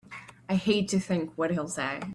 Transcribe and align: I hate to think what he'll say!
I 0.49 0.55
hate 0.55 0.87
to 0.89 0.99
think 0.99 1.31
what 1.35 1.51
he'll 1.51 1.67
say! 1.67 1.99